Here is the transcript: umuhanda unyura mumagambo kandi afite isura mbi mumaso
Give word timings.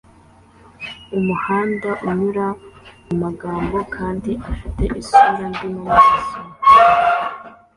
umuhanda 1.17 1.89
unyura 2.09 2.47
mumagambo 3.05 3.77
kandi 3.95 4.31
afite 4.51 4.83
isura 4.99 5.45
mbi 5.53 5.67
mumaso 5.73 6.19